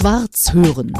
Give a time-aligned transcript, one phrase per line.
[0.00, 0.94] Schwarz hören.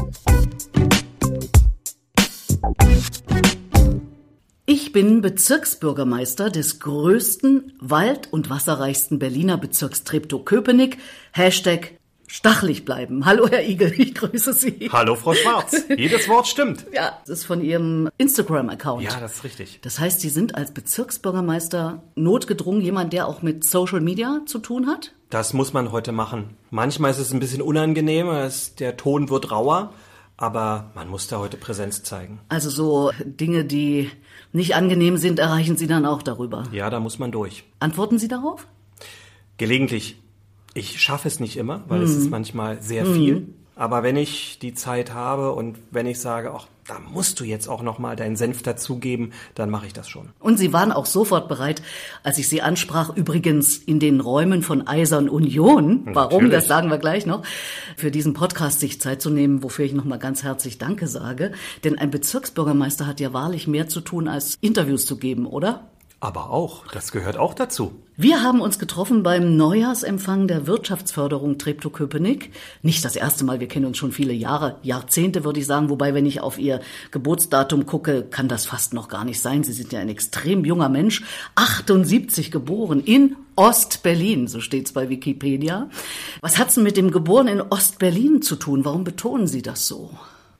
[4.67, 10.99] Ich bin Bezirksbürgermeister des größten, wald- und wasserreichsten Berliner Bezirks Treptow-Köpenick.
[11.33, 11.93] Hashtag
[12.31, 13.25] stachelig bleiben.
[13.25, 14.89] Hallo, Herr Igel, ich grüße Sie.
[14.91, 15.75] Hallo, Frau Schwarz.
[15.97, 16.85] Jedes Wort stimmt.
[16.93, 19.03] Ja, das ist von Ihrem Instagram-Account.
[19.03, 19.79] Ja, das ist richtig.
[19.81, 24.87] Das heißt, Sie sind als Bezirksbürgermeister notgedrungen jemand, der auch mit Social Media zu tun
[24.87, 25.13] hat?
[25.29, 26.55] Das muss man heute machen.
[26.69, 28.27] Manchmal ist es ein bisschen unangenehm,
[28.79, 29.93] der Ton wird rauer,
[30.37, 32.39] aber man muss da heute Präsenz zeigen.
[32.49, 34.09] Also so Dinge, die
[34.53, 36.63] nicht angenehm sind, erreichen Sie dann auch darüber.
[36.71, 37.63] Ja, da muss man durch.
[37.79, 38.67] Antworten Sie darauf?
[39.57, 40.17] Gelegentlich.
[40.73, 43.47] Ich schaffe es nicht immer, weil es ist manchmal sehr viel.
[43.75, 47.67] Aber wenn ich die Zeit habe und wenn ich sage, ach, da musst du jetzt
[47.67, 50.29] auch noch mal deinen Senf dazugeben, dann mache ich das schon.
[50.39, 51.81] Und Sie waren auch sofort bereit,
[52.21, 56.51] als ich Sie ansprach, übrigens in den Räumen von Eisern Union, warum, Natürlich.
[56.51, 57.43] das sagen wir gleich noch,
[57.95, 61.51] für diesen Podcast sich Zeit zu nehmen, wofür ich nochmal ganz herzlich Danke sage.
[61.83, 65.87] Denn ein Bezirksbürgermeister hat ja wahrlich mehr zu tun, als Interviews zu geben, oder?
[66.21, 67.93] Aber auch, das gehört auch dazu.
[68.15, 72.51] Wir haben uns getroffen beim Neujahrsempfang der Wirtschaftsförderung Treptow-Köpenick.
[72.83, 76.13] Nicht das erste Mal, wir kennen uns schon viele Jahre, Jahrzehnte würde ich sagen, wobei
[76.13, 79.63] wenn ich auf Ihr Geburtsdatum gucke, kann das fast noch gar nicht sein.
[79.63, 81.23] Sie sind ja ein extrem junger Mensch,
[81.55, 85.89] 78 geboren in Ost-Berlin, so steht's bei Wikipedia.
[86.41, 88.85] Was hat's denn mit dem Geboren in Ost-Berlin zu tun?
[88.85, 90.11] Warum betonen Sie das so?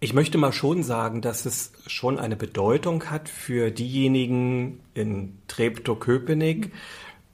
[0.04, 6.72] Ich möchte mal schon sagen, dass es schon eine Bedeutung hat für diejenigen in Treptow-Köpenick,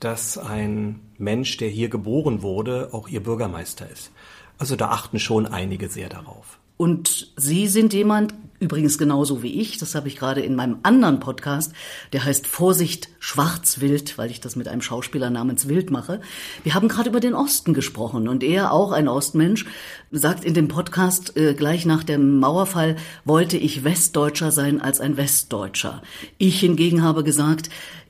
[0.01, 4.11] dass ein Mensch, der hier geboren wurde, auch ihr Bürgermeister ist.
[4.57, 6.59] Also da achten schon einige sehr darauf.
[6.75, 11.19] Und Sie sind jemand, übrigens genauso wie ich, das habe ich gerade in meinem anderen
[11.19, 11.73] Podcast,
[12.13, 16.21] der heißt Vorsicht Schwarzwild, weil ich das mit einem Schauspieler namens Wild mache.
[16.63, 19.65] Wir haben gerade über den Osten gesprochen und er, auch ein Ostmensch,
[20.11, 25.17] sagt in dem Podcast äh, gleich nach dem Mauerfall, wollte ich Westdeutscher sein als ein
[25.17, 26.01] Westdeutscher.
[26.37, 27.69] Ich hingegen habe gesagt,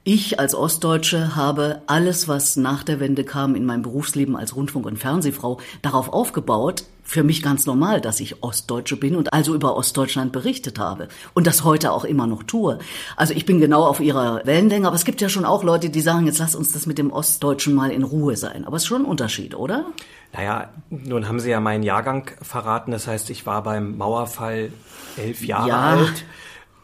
[0.10, 4.86] ich als Ostdeutsche habe alles, was nach der Wende kam in meinem Berufsleben als Rundfunk-
[4.86, 9.78] und Fernsehfrau, darauf aufgebaut, für mich ganz normal, dass ich Ostdeutsche bin und also über
[9.78, 12.80] Ostdeutschland berichtet habe und das heute auch immer noch tue.
[13.16, 16.02] Also ich bin genau auf ihrer Wellenlänge, aber es gibt ja schon auch Leute, die
[16.02, 18.66] sagen, jetzt lass uns das mit dem Ostdeutschen mal in Ruhe sein.
[18.66, 19.86] Aber es ist schon ein Unterschied, oder?
[20.34, 22.92] Naja, nun haben Sie ja meinen Jahrgang verraten.
[22.92, 24.74] Das heißt, ich war beim Mauerfall
[25.16, 25.80] elf Jahre Ja.
[25.92, 26.26] alt.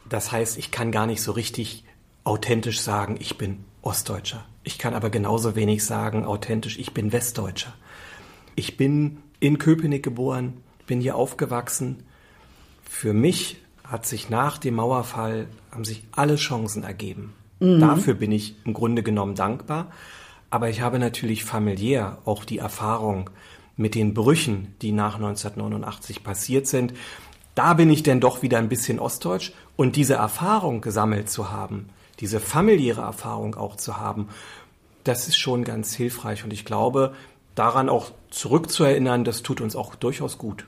[0.07, 1.83] Das heißt, ich kann gar nicht so richtig
[2.23, 4.45] authentisch sagen, ich bin Ostdeutscher.
[4.63, 7.73] Ich kann aber genauso wenig sagen, authentisch, ich bin Westdeutscher.
[8.55, 10.53] Ich bin in Köpenick geboren,
[10.87, 12.03] bin hier aufgewachsen.
[12.89, 17.33] Für mich hat sich nach dem Mauerfall, haben sich alle Chancen ergeben.
[17.59, 19.91] Dafür bin ich im Grunde genommen dankbar.
[20.49, 23.29] Aber ich habe natürlich familiär auch die Erfahrung
[23.75, 26.93] mit den Brüchen, die nach 1989 passiert sind.
[27.53, 29.51] Da bin ich denn doch wieder ein bisschen ostdeutsch.
[29.75, 31.89] Und diese Erfahrung gesammelt zu haben,
[32.21, 34.29] diese familiäre Erfahrung auch zu haben,
[35.03, 36.45] das ist schon ganz hilfreich.
[36.45, 37.13] Und ich glaube,
[37.55, 40.65] daran auch zurückzuerinnern, das tut uns auch durchaus gut.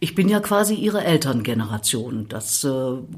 [0.00, 2.26] Ich bin ja quasi ihre Elterngeneration.
[2.28, 2.70] Das äh,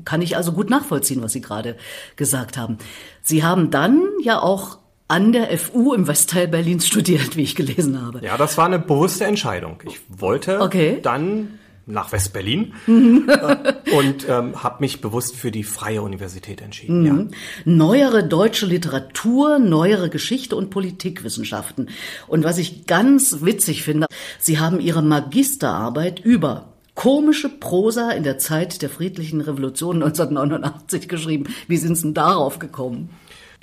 [0.05, 1.77] kann ich also gut nachvollziehen, was Sie gerade
[2.17, 2.79] gesagt haben.
[3.23, 8.01] Sie haben dann ja auch an der FU im Westteil Berlins studiert, wie ich gelesen
[8.05, 8.21] habe.
[8.25, 9.81] Ja, das war eine bewusste Entscheidung.
[9.87, 10.99] Ich wollte Okay.
[11.03, 12.91] dann nach West-Berlin äh,
[13.97, 17.05] und ähm, habe mich bewusst für die Freie Universität entschieden.
[17.05, 17.37] Ja.
[17.65, 21.91] Neuere deutsche Literatur, neuere Geschichte und Politikwissenschaften.
[22.27, 24.07] Und was ich ganz witzig finde,
[24.39, 31.47] Sie haben Ihre Magisterarbeit über komische Prosa in der Zeit der friedlichen Revolution 1989 geschrieben.
[31.69, 33.11] Wie sind Sie denn darauf gekommen?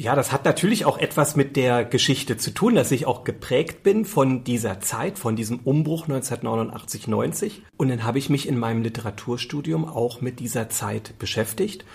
[0.02, 3.84] Ja, das hat natürlich auch etwas mit der Geschichte zu tun, dass ich auch geprägt
[3.84, 7.62] bin von dieser Zeit, von diesem Umbruch 1989-90.
[7.78, 11.86] Und dann habe ich mich in meinem Literaturstudium auch mit dieser Zeit beschäftigt.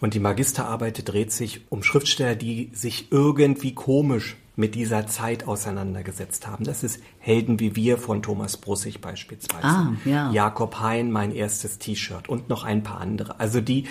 [0.00, 6.46] Und die Magisterarbeit dreht sich um Schriftsteller, die sich irgendwie komisch mit dieser Zeit auseinandergesetzt
[6.46, 6.64] haben.
[6.64, 9.66] Das ist Helden wie wir von Thomas Brussig beispielsweise.
[9.66, 10.30] Ah, ja.
[10.30, 13.40] Jakob Hein, mein erstes T-Shirt und noch ein paar andere.
[13.40, 13.86] Also die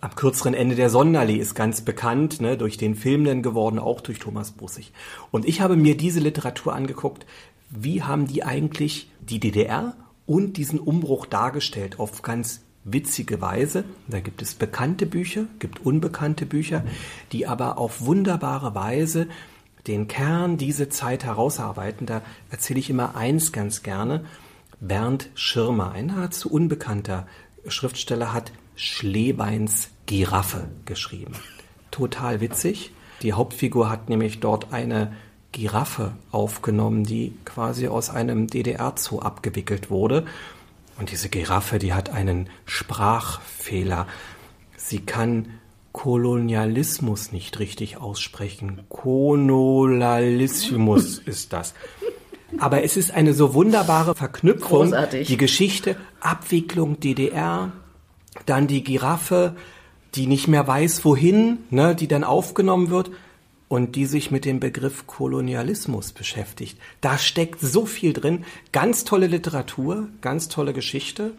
[0.00, 4.00] am kürzeren Ende der Sonderlee ist ganz bekannt, ne, durch den Film dann geworden, auch
[4.00, 4.92] durch Thomas Brussig.
[5.30, 7.26] Und ich habe mir diese Literatur angeguckt,
[7.68, 9.94] wie haben die eigentlich die DDR
[10.26, 13.84] und diesen Umbruch dargestellt auf ganz witzige Weise.
[14.08, 16.84] Da gibt es bekannte Bücher, gibt unbekannte Bücher,
[17.32, 19.28] die aber auf wunderbare Weise
[19.86, 22.06] den Kern diese Zeit herausarbeiten.
[22.06, 23.82] Da erzähle ich immer eins ganz
[24.80, 27.26] Bernd Schirmer, ein nahezu unbekannter
[27.66, 31.34] Schriftsteller, hat Schlebeins Giraffe geschrieben.
[31.90, 32.92] Total witzig.
[33.20, 35.12] Die Hauptfigur hat nämlich dort eine
[35.52, 40.24] Giraffe aufgenommen, die quasi aus einem DDR-Zoo abgewickelt wurde.
[40.98, 44.06] Und diese Giraffe, die hat einen Sprachfehler.
[44.78, 45.48] Sie kann
[45.92, 48.80] Kolonialismus nicht richtig aussprechen.
[48.88, 51.74] Konolalismus ist das.
[52.56, 54.86] Aber es ist eine so wunderbare Verknüpfung.
[54.86, 55.28] Großartig.
[55.28, 57.72] Die Geschichte, Abwicklung DDR,
[58.46, 59.56] dann die Giraffe,
[60.14, 63.10] die nicht mehr weiß, wohin, ne, die dann aufgenommen wird
[63.68, 66.78] und die sich mit dem Begriff Kolonialismus beschäftigt.
[67.00, 68.44] Da steckt so viel drin.
[68.72, 71.32] Ganz tolle Literatur, ganz tolle Geschichte.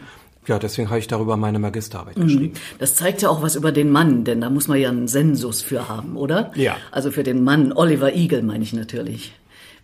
[0.48, 2.54] Ja, deswegen habe ich darüber meine Magisterarbeit geschrieben.
[2.80, 5.62] Das zeigt ja auch was über den Mann, denn da muss man ja einen Sensus
[5.62, 6.52] für haben, oder?
[6.56, 6.78] Ja.
[6.90, 9.34] Also für den Mann, Oliver Eagle meine ich natürlich.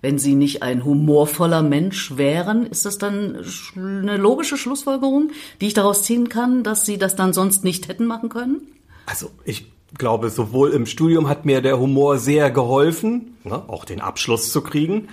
[0.02, 3.44] Wenn Sie nicht ein humorvoller Mensch wären, ist das dann
[3.76, 8.06] eine logische Schlussfolgerung, die ich daraus ziehen kann, dass Sie das dann sonst nicht hätten
[8.06, 8.62] machen können?
[9.06, 14.02] Also ich glaube, sowohl im Studium hat mir der Humor sehr geholfen, ne, auch den
[14.02, 15.08] Abschluss zu kriegen,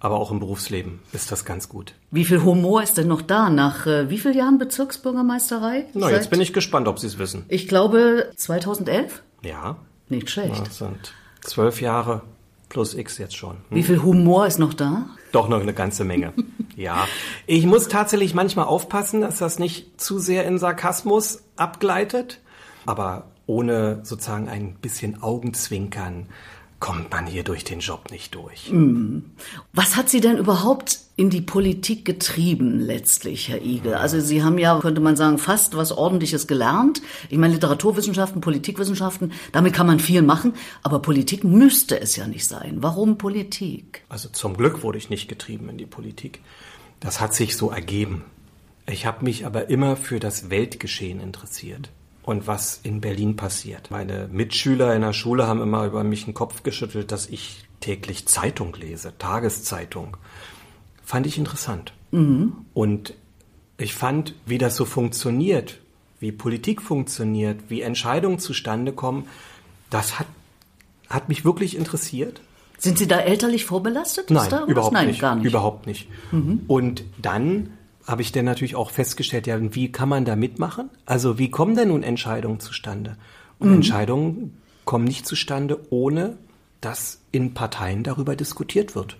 [0.00, 1.94] aber auch im Berufsleben ist das ganz gut.
[2.12, 5.86] Wie viel Humor ist denn noch da nach äh, wie vielen Jahren Bezirksbürgermeisterei?
[5.94, 7.44] Na, jetzt bin ich gespannt, ob Sie es wissen.
[7.48, 9.22] Ich glaube 2011?
[9.42, 9.76] Ja,
[10.08, 10.60] Nicht schlecht.
[10.66, 12.22] das sind zwölf Jahre
[12.68, 13.56] plus X jetzt schon.
[13.56, 13.62] Hm?
[13.70, 15.06] Wie viel Humor ist noch da?
[15.32, 16.32] Doch noch eine ganze Menge.
[16.76, 17.06] ja.
[17.46, 22.40] Ich muss tatsächlich manchmal aufpassen, dass das nicht zu sehr in Sarkasmus abgleitet.
[22.86, 26.26] Aber ohne sozusagen ein bisschen Augenzwinkern
[26.80, 28.72] kommt man hier durch den Job nicht durch.
[29.72, 33.94] Was hat Sie denn überhaupt in die Politik getrieben letztlich, Herr Igel?
[33.94, 37.02] Also Sie haben ja, könnte man sagen, fast was Ordentliches gelernt.
[37.30, 42.46] Ich meine, Literaturwissenschaften, Politikwissenschaften, damit kann man viel machen, aber Politik müsste es ja nicht
[42.46, 42.76] sein.
[42.80, 44.04] Warum Politik?
[44.08, 46.40] Also zum Glück wurde ich nicht getrieben in die Politik.
[47.00, 48.24] Das hat sich so ergeben.
[48.86, 51.90] Ich habe mich aber immer für das Weltgeschehen interessiert
[52.28, 53.90] und was in Berlin passiert.
[53.90, 58.26] Meine Mitschüler in der Schule haben immer über mich den Kopf geschüttelt, dass ich täglich
[58.26, 60.18] Zeitung lese, Tageszeitung.
[61.02, 61.94] Fand ich interessant.
[62.74, 63.14] Und
[63.78, 65.78] ich fand, wie das so funktioniert,
[66.20, 69.26] wie Politik funktioniert, wie Entscheidungen zustande kommen,
[69.88, 70.26] das hat,
[71.08, 72.42] hat mich wirklich interessiert.
[72.76, 74.30] Sind Sie da elterlich vorbelastet?
[74.30, 75.20] Nein, überhaupt Nein, nicht.
[75.20, 75.44] gar nicht.
[75.44, 75.48] Mhm.
[75.48, 76.08] Überhaupt nicht.
[76.66, 77.70] Und dann
[78.08, 80.90] habe ich dann natürlich auch festgestellt, ja, wie kann man da mitmachen?
[81.04, 83.16] Also wie kommen denn nun Entscheidungen zustande?
[83.58, 83.66] Mhm.
[83.66, 86.38] Und Entscheidungen kommen nicht zustande, ohne
[86.80, 89.16] dass in Parteien darüber diskutiert wird.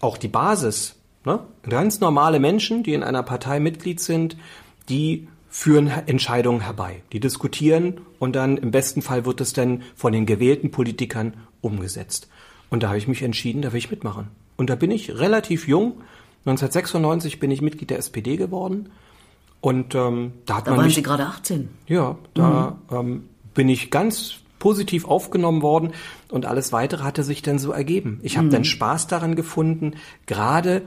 [0.00, 1.40] Auch die Basis, ne?
[1.68, 4.36] ganz normale Menschen, die in einer Partei Mitglied sind,
[4.88, 7.02] die führen Entscheidungen herbei.
[7.12, 12.28] Die diskutieren und dann im besten Fall wird es dann von den gewählten Politikern umgesetzt.
[12.70, 14.28] Und da habe ich mich entschieden, da will ich mitmachen.
[14.56, 16.02] Und da bin ich relativ jung.
[16.46, 18.90] 1996 bin ich Mitglied der SPD geworden.
[19.60, 21.68] Und ähm, da hat Da man waren mich Sie gerade 18.
[21.86, 25.92] ja, da ähm, bin ich ganz positiv aufgenommen worden
[26.30, 28.20] und alles weitere hatte sich dann so ergeben.
[28.22, 29.94] Ich habe dann Spaß daran gefunden,
[30.26, 30.82] gerade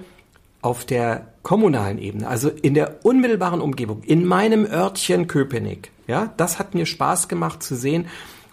[0.61, 5.91] auf der kommunalen Ebene, also in der unmittelbaren Umgebung, in meinem Örtchen Köpenick.
[6.07, 8.07] Ja, das hat mir Spaß gemacht zu sehen,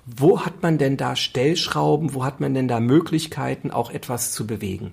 [0.07, 4.47] wo hat man denn da Stellschrauben, wo hat man denn da Möglichkeiten, auch etwas zu
[4.47, 4.93] bewegen.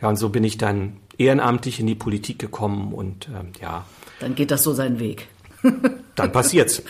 [0.00, 3.84] Ja, und so bin ich dann ehrenamtlich in die Politik gekommen und ähm, ja,
[4.20, 5.28] Dann geht das so seinen Weg.
[6.14, 6.82] dann passiert's.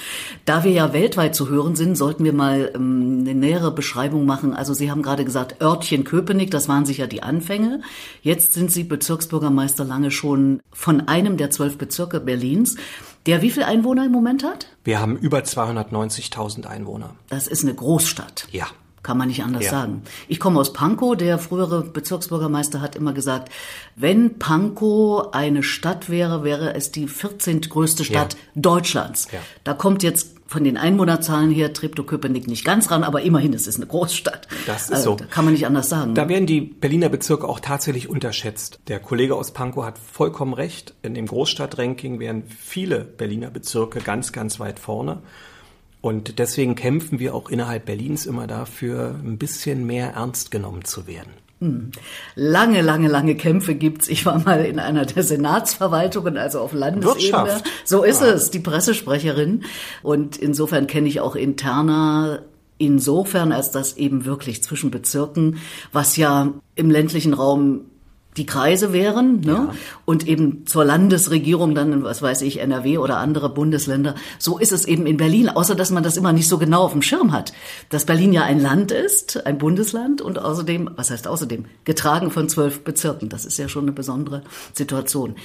[0.44, 4.55] Da wir ja weltweit zu hören sind, sollten wir mal ähm, eine nähere Beschreibung machen.
[4.55, 7.82] Also Sie haben gerade gesagt, Örtchen Köpenick, das waren sicher die Anfänge.
[8.23, 12.77] Jetzt sind Sie Bezirksbürgermeister lange schon von einem der zwölf Bezirke Berlins,
[13.27, 14.69] der wie viel Einwohner im Moment hat?
[14.84, 17.15] Wir haben über 290.000 Einwohner.
[17.29, 18.48] Das ist eine Großstadt.
[18.53, 18.67] Ja.
[19.06, 19.70] Kann man nicht anders Ja.
[19.70, 20.03] sagen.
[20.27, 21.17] Ich komme aus Pankow.
[21.17, 23.53] Der frühere Bezirksbürgermeister hat immer gesagt,
[23.94, 27.60] wenn Pankow eine Stadt wäre, wäre es die 14.
[27.70, 28.41] größte Stadt Ja.
[28.56, 29.29] Deutschlands.
[29.31, 29.39] Ja.
[29.63, 33.77] Da kommt jetzt von den Einwohnerzahlen her Treptow-Köpenick nicht ganz ran, aber immerhin, es ist
[33.77, 34.48] eine Großstadt.
[34.67, 35.17] Das ist also, so.
[35.19, 36.17] Da kann man nicht anders sagen.
[36.17, 38.81] Da werden die Berliner Bezirke auch tatsächlich unterschätzt.
[38.89, 40.94] Der Kollege aus Pankow hat vollkommen recht.
[41.03, 45.22] In dem Großstadtranking wären viele Berliner Bezirke ganz, ganz weit vorne.
[46.06, 51.08] Und deswegen kämpfen wir auch innerhalb Berlins immer dafür, ein bisschen mehr ernst genommen zu
[51.08, 51.32] werden.
[52.36, 54.08] Lange, lange, lange Kämpfe gibt's.
[54.08, 57.32] Ich war mal in einer der Senatsverwaltungen, also auf Landesebene.
[57.32, 57.65] Wirtschaft.
[57.84, 58.29] So ist Ja.
[58.29, 59.65] es, die Pressesprecherin.
[60.05, 62.43] Und insofern kenne ich auch interner
[62.79, 65.58] insofern, als das eben wirklich zwischen Bezirken,
[65.93, 67.81] was ja im ländlichen Raum
[68.36, 69.70] die Kreise wären, ne?
[70.05, 74.14] Und eben zur Landesregierung dann, was weiß ich, NRW oder andere Bundesländer.
[74.38, 76.93] So ist es eben in Berlin, außer dass man das immer nicht so genau auf
[76.93, 77.52] dem Schirm hat.
[77.88, 82.48] Dass Berlin ja ein Land ist, ein Bundesland und außerdem, was heißt außerdem, getragen von
[82.48, 83.28] zwölf Bezirken.
[83.28, 85.36] Das ist ja schon eine besondere Situation.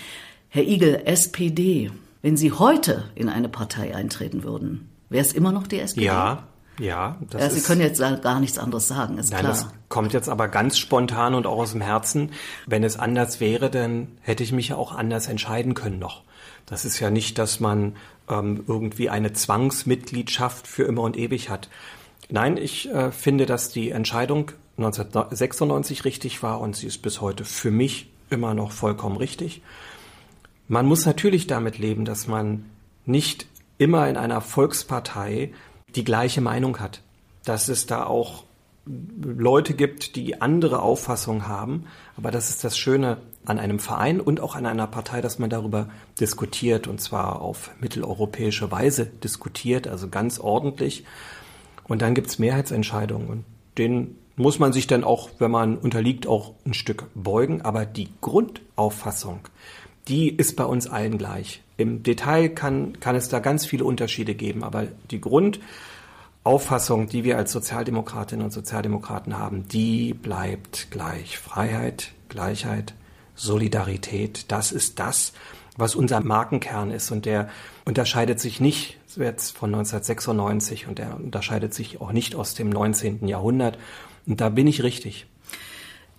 [0.49, 5.67] Herr Igel, SPD, wenn Sie heute in eine Partei eintreten würden, wäre es immer noch
[5.67, 6.05] die SPD?
[6.05, 6.47] Ja,
[6.81, 9.51] Ja, das ja, Sie ist, können jetzt gar nichts anderes sagen, ist nein, klar.
[9.51, 12.31] Das kommt jetzt aber ganz spontan und auch aus dem Herzen.
[12.65, 16.23] Wenn es anders wäre, dann hätte ich mich ja auch anders entscheiden können noch.
[16.65, 17.95] Das ist ja nicht, dass man
[18.27, 21.69] ähm, irgendwie eine Zwangsmitgliedschaft für immer und ewig hat.
[22.29, 27.45] Nein, ich äh, finde, dass die Entscheidung 1996 richtig war und sie ist bis heute
[27.45, 29.61] für mich immer noch vollkommen richtig.
[30.67, 32.65] Man muss natürlich damit leben, dass man
[33.05, 33.45] nicht
[33.77, 35.51] immer in einer Volkspartei
[35.95, 37.01] die gleiche Meinung hat.
[37.45, 38.43] Dass es da auch
[38.85, 41.85] Leute gibt, die andere Auffassungen haben.
[42.17, 45.49] Aber das ist das Schöne an einem Verein und auch an einer Partei, dass man
[45.49, 51.05] darüber diskutiert und zwar auf mitteleuropäische Weise diskutiert, also ganz ordentlich.
[51.87, 53.45] Und dann gibt's Mehrheitsentscheidungen und
[53.77, 57.61] denen muss man sich dann auch, wenn man unterliegt, auch ein Stück beugen.
[57.61, 59.41] Aber die Grundauffassung,
[60.07, 61.61] die ist bei uns allen gleich.
[61.81, 67.37] Im Detail kann, kann es da ganz viele Unterschiede geben, aber die Grundauffassung, die wir
[67.37, 71.37] als Sozialdemokratinnen und Sozialdemokraten haben, die bleibt gleich.
[71.37, 72.93] Freiheit, Gleichheit,
[73.35, 75.33] Solidarität, das ist das,
[75.77, 77.49] was unser Markenkern ist und der
[77.85, 83.27] unterscheidet sich nicht jetzt von 1996 und der unterscheidet sich auch nicht aus dem 19.
[83.27, 83.77] Jahrhundert.
[84.25, 85.25] Und da bin ich richtig.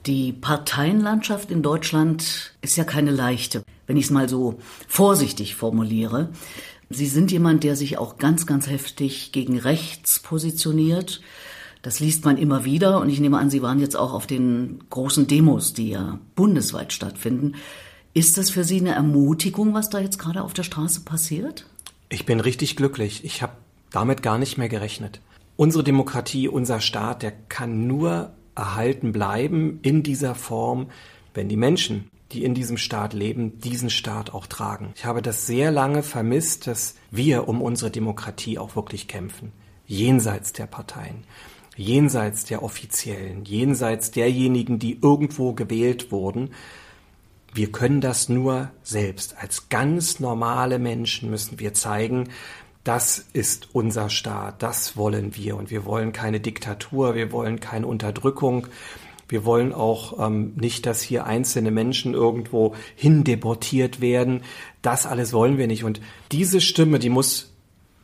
[0.07, 3.63] Die Parteienlandschaft in Deutschland ist ja keine leichte,
[3.93, 4.55] wenn ich es mal so
[4.89, 6.31] vorsichtig formuliere.
[6.89, 11.21] Sie sind jemand, der sich auch ganz, ganz heftig gegen rechts positioniert.
[11.83, 14.83] Das liest man immer wieder und ich nehme an, Sie waren jetzt auch auf den
[14.89, 17.57] großen Demos, die ja bundesweit stattfinden.
[18.15, 21.67] Ist das für Sie eine Ermutigung, was da jetzt gerade auf der Straße passiert?
[22.09, 23.27] Ich bin richtig glücklich.
[23.27, 23.53] Ich habe
[23.91, 25.21] damit gar nicht mehr gerechnet.
[25.57, 30.87] Unsere Demokratie, unser Staat, der kann nur erhalten bleiben in dieser Form,
[31.35, 34.93] wenn die Menschen, die in diesem Staat leben, diesen Staat auch tragen.
[34.97, 39.53] Ich habe das sehr lange vermisst, dass wir um unsere Demokratie auch wirklich kämpfen,
[39.87, 41.25] jenseits der Parteien,
[41.77, 46.51] jenseits der Offiziellen, jenseits derjenigen, die irgendwo gewählt wurden.
[47.55, 49.37] Wir können das nur selbst.
[49.39, 52.31] Als ganz normale Menschen müssen wir zeigen,
[52.85, 57.87] das ist unser Staat, das wollen wir und wir wollen keine Diktatur, wir wollen keine
[57.87, 58.67] Unterdrückung,
[59.33, 64.43] wir wollen auch ähm, nicht, dass hier einzelne Menschen irgendwo hindeportiert werden.
[64.83, 65.85] Das alles wollen wir nicht.
[65.85, 67.51] Und diese Stimme, die muss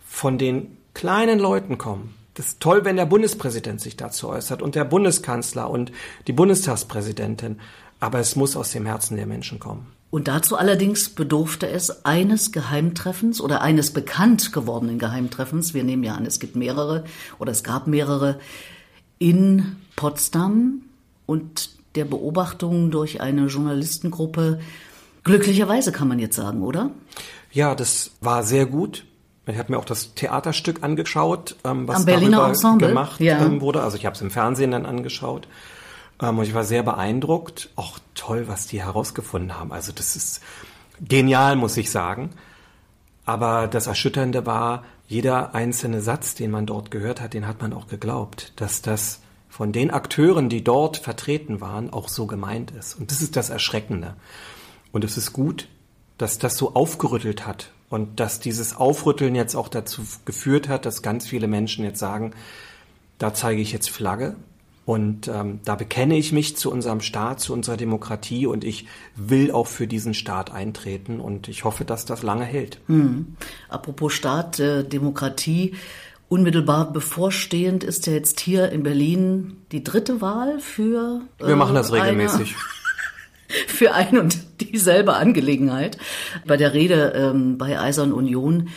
[0.06, 2.14] von den kleinen Leuten kommen.
[2.32, 5.92] Das ist toll, wenn der Bundespräsident sich dazu äußert und der Bundeskanzler und
[6.28, 7.60] die Bundestagspräsidentin.
[8.00, 9.86] Aber es muss aus dem Herzen der Menschen kommen.
[10.08, 15.74] Und dazu allerdings bedurfte es eines Geheimtreffens oder eines bekannt gewordenen Geheimtreffens.
[15.74, 17.04] Wir nehmen ja an, es gibt mehrere
[17.38, 18.40] oder es gab mehrere
[19.18, 20.84] in Potsdam
[21.28, 24.60] und der Beobachtung durch eine Journalistengruppe.
[25.24, 26.90] Glücklicherweise kann man jetzt sagen, oder?
[27.52, 29.04] Ja, das war sehr gut.
[29.46, 32.88] Ich habe mir auch das Theaterstück angeschaut, ähm, was Am Berliner Ensemble.
[32.88, 33.44] gemacht ja.
[33.44, 33.82] ähm, wurde.
[33.82, 35.48] Also ich habe es im Fernsehen dann angeschaut.
[36.22, 37.68] Ähm, und ich war sehr beeindruckt.
[37.76, 39.70] Auch toll, was die herausgefunden haben.
[39.70, 40.42] Also das ist
[41.06, 42.30] genial, muss ich sagen.
[43.26, 47.74] Aber das Erschütternde war, jeder einzelne Satz, den man dort gehört hat, den hat man
[47.74, 52.98] auch geglaubt, dass das von den Akteuren, die dort vertreten waren, auch so gemeint ist.
[52.98, 54.14] Und das ist das Erschreckende.
[54.92, 55.68] Und es ist gut,
[56.18, 61.02] dass das so aufgerüttelt hat und dass dieses Aufrütteln jetzt auch dazu geführt hat, dass
[61.02, 62.32] ganz viele Menschen jetzt sagen,
[63.18, 64.36] da zeige ich jetzt Flagge,
[64.88, 68.86] und ähm, da bekenne ich mich zu unserem Staat, zu unserer Demokratie und ich
[69.16, 72.80] will auch für diesen Staat eintreten und ich hoffe, dass das lange hält.
[72.86, 73.36] Hm.
[73.68, 75.74] Apropos Staat, äh, Demokratie.
[76.28, 81.22] Unmittelbar bevorstehend ist ja jetzt hier in Berlin die dritte Wahl für.
[81.38, 82.54] Äh, Wir machen das regelmäßig.
[83.66, 85.96] für ein und dieselbe Angelegenheit.
[86.46, 88.68] Bei der Rede ähm, bei Eisern Union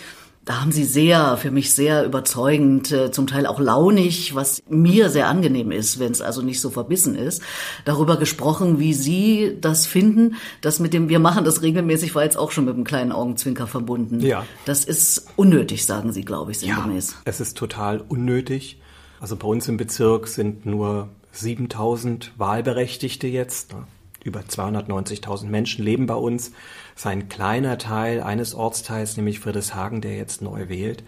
[0.45, 5.10] da haben Sie sehr, für mich sehr überzeugend, äh, zum Teil auch launig, was mir
[5.10, 7.43] sehr angenehm ist, wenn es also nicht so verbissen ist,
[7.86, 10.36] darüber gesprochen, wie Sie das finden.
[10.62, 13.67] Das mit dem, wir machen das regelmäßig, war jetzt auch schon mit einem kleinen Augenzwinker
[13.67, 14.19] verbunden.
[14.19, 14.45] Ja.
[14.65, 17.12] Das ist unnötig, sagen Sie, glaube ich, sinngemäß.
[17.12, 18.81] Ja, es ist total unnötig.
[19.19, 23.74] Also bei uns im Bezirk sind nur 7000 Wahlberechtigte jetzt.
[23.74, 23.83] Ne?
[24.24, 26.51] Über 290.000 Menschen leben bei uns.
[26.94, 31.04] Das ist ein kleiner Teil eines Ortsteils, nämlich Friedrichshagen, der jetzt neu wählt.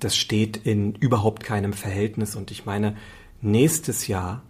[0.00, 2.34] Das steht in überhaupt keinem Verhältnis.
[2.34, 2.96] Und ich meine,
[3.40, 4.42] nächstes Jahr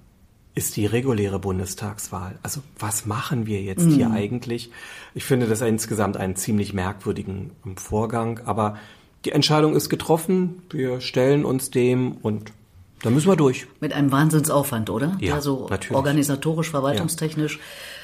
[0.54, 2.38] ist die reguläre Bundestagswahl.
[2.42, 3.94] Also was machen wir jetzt mhm.
[3.94, 4.70] hier eigentlich?
[5.14, 8.40] Ich finde das insgesamt einen ziemlich merkwürdigen Vorgang.
[8.44, 8.76] Aber
[9.24, 10.62] die Entscheidung ist getroffen.
[10.70, 12.52] Wir stellen uns dem und
[13.02, 13.66] da müssen wir durch.
[13.80, 15.16] Mit einem Wahnsinnsaufwand, oder?
[15.20, 15.96] Ja, also natürlich.
[15.96, 17.56] organisatorisch, verwaltungstechnisch.
[17.56, 17.62] Ja.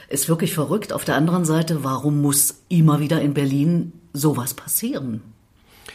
[0.08, 0.92] Ist wirklich verrückt.
[0.92, 5.22] Auf der anderen Seite, warum muss immer wieder in Berlin sowas passieren?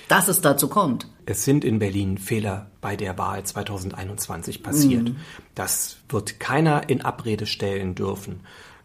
[0.07, 1.07] Dass es dazu kommt.
[1.25, 5.09] Es sind in Berlin Fehler bei der Wahl 2021 passiert.
[5.09, 5.15] Mhm.
[5.55, 8.41] Das wird keiner in Abrede stellen dürfen.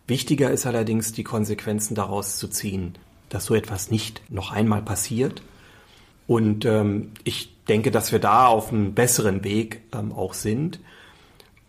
[0.07, 2.95] Wichtiger ist allerdings, die Konsequenzen daraus zu ziehen,
[3.29, 5.43] dass so etwas nicht noch einmal passiert.
[6.27, 10.81] Und ähm, ich denke, dass wir da auf einem besseren Weg ähm, auch sind.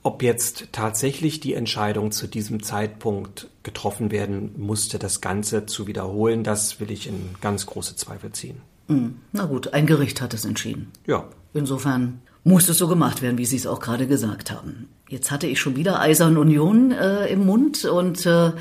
[0.02, 6.44] Ob jetzt tatsächlich die Entscheidung zu diesem Zeitpunkt getroffen werden musste, das Ganze zu wiederholen,
[6.44, 8.62] das will ich in ganz große Zweifel ziehen.
[8.88, 9.18] Hm.
[9.34, 10.92] Na gut, ein Gericht hat es entschieden.
[11.06, 11.26] Ja.
[11.54, 14.88] Insofern muss es so gemacht werden, wie Sie es auch gerade gesagt haben.
[15.10, 18.54] Jetzt hatte ich schon wieder Eisern Union äh, im Mund und äh,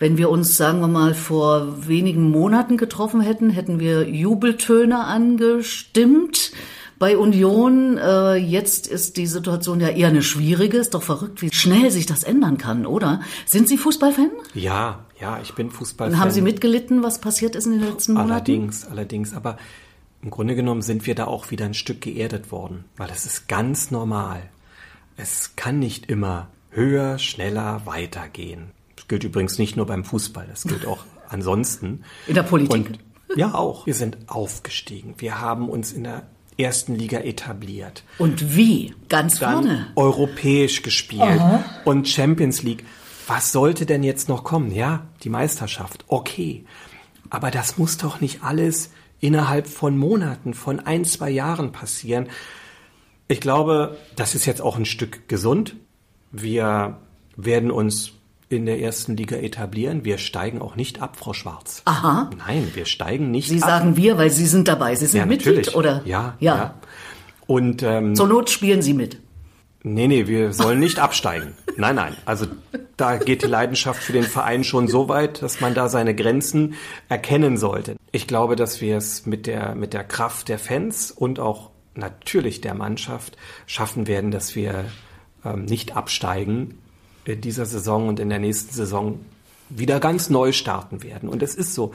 [0.00, 6.52] wenn wir uns, sagen wir mal, vor wenigen Monaten getroffen hätten, hätten wir Jubeltöne angestimmt
[7.00, 7.98] bei Union.
[7.98, 10.76] Äh, jetzt ist die Situation ja eher eine schwierige.
[10.76, 13.22] Ist doch verrückt, wie schnell sich das ändern kann, oder?
[13.46, 14.30] Sind Sie Fußballfan?
[14.54, 16.14] Ja, ja, ich bin Fußballfan.
[16.14, 18.30] Und haben Sie mitgelitten, was passiert ist in den letzten Monaten?
[18.30, 19.34] Allerdings, allerdings.
[19.34, 19.56] Aber
[20.22, 23.48] im Grunde genommen sind wir da auch wieder ein Stück geerdet worden, weil es ist
[23.48, 24.42] ganz normal.
[25.16, 28.72] Es kann nicht immer höher, schneller weitergehen.
[28.96, 32.04] Das gilt übrigens nicht nur beim Fußball, das gilt auch ansonsten.
[32.26, 32.90] In der Politik.
[32.90, 33.86] Und ja, auch.
[33.86, 35.14] Wir sind aufgestiegen.
[35.16, 36.26] Wir haben uns in der
[36.62, 38.04] ersten Liga etabliert.
[38.18, 38.94] Und wie?
[39.08, 39.86] Ganz Dann vorne.
[39.96, 41.64] Europäisch gespielt Aha.
[41.84, 42.84] und Champions League.
[43.26, 44.72] Was sollte denn jetzt noch kommen?
[44.72, 46.04] Ja, die Meisterschaft.
[46.08, 46.64] Okay.
[47.28, 48.90] Aber das muss doch nicht alles
[49.20, 52.28] innerhalb von Monaten, von ein, zwei Jahren passieren.
[53.28, 55.76] Ich glaube, das ist jetzt auch ein Stück gesund.
[56.32, 56.98] Wir
[57.36, 58.12] werden uns
[58.50, 60.04] in der ersten Liga etablieren.
[60.04, 61.82] Wir steigen auch nicht ab, Frau Schwarz.
[61.84, 62.30] Aha.
[62.36, 63.60] Nein, wir steigen nicht Sie ab.
[63.62, 64.96] Sie sagen wir, weil Sie sind dabei.
[64.96, 65.76] Sie sind ja, Mitglied, natürlich.
[65.76, 66.02] oder?
[66.04, 66.56] Ja, ja.
[66.56, 66.74] ja.
[67.46, 69.18] Und ähm, zur Not spielen Sie mit.
[69.82, 71.54] Nee, nee, wir sollen nicht absteigen.
[71.76, 72.14] Nein, nein.
[72.26, 72.46] Also
[72.96, 76.74] da geht die Leidenschaft für den Verein schon so weit, dass man da seine Grenzen
[77.08, 77.96] erkennen sollte.
[78.12, 82.60] Ich glaube, dass wir es mit der, mit der Kraft der Fans und auch natürlich
[82.60, 84.84] der Mannschaft schaffen werden, dass wir
[85.44, 86.78] ähm, nicht absteigen
[87.32, 89.20] in dieser Saison und in der nächsten Saison
[89.68, 91.28] wieder ganz neu starten werden.
[91.28, 91.92] Und es ist so.